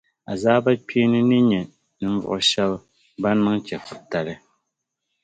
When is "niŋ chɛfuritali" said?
3.45-4.33